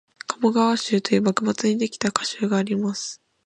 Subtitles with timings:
[0.27, 3.21] 「鴨川集」という幕末にできた歌集があります